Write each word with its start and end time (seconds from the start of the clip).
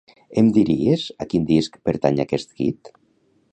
Em 0.41 0.47
diries 0.55 1.03
a 1.25 1.27
quin 1.35 1.45
disc 1.51 1.77
pertany 1.91 2.19
aquest 2.25 2.59
hit? 2.63 2.95